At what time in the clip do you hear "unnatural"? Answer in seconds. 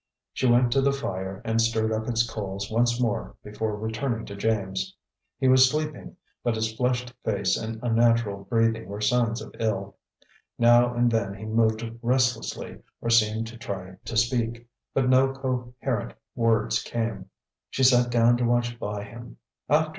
7.83-8.45